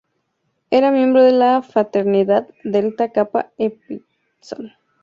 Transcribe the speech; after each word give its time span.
Era 0.71 0.89
miembro 0.89 1.23
de 1.23 1.31
la 1.31 1.61
fraternidad 1.61 2.47
Delta 2.63 3.11
Kappa 3.11 3.51
Epsilon. 3.59 4.73